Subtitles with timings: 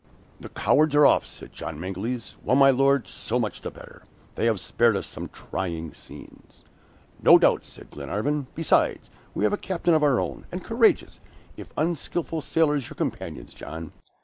[0.39, 2.35] "The cowards are off!" said John Mangles.
[2.43, 4.01] "Well, my Lord, so much the better.
[4.33, 6.63] They have spared us some trying scenes."
[7.21, 11.19] "No doubt," said Glenarvan; "besides we have a captain of our own, and courageous,
[11.55, 13.91] if unskillful sailors, your companions, John.